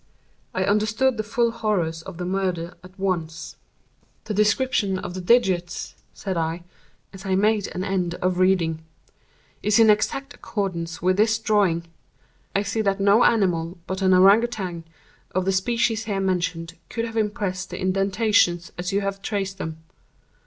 [0.55, 3.55] I understood the full horrors of the murder at once.
[4.23, 6.63] "The description of the digits," said I,
[7.13, 8.83] as I made an end of reading,
[9.61, 11.85] "is in exact accordance with this drawing.
[12.55, 14.85] I see that no animal but an Ourang Outang,
[15.35, 19.83] of the species here mentioned, could have impressed the indentations as you have traced them.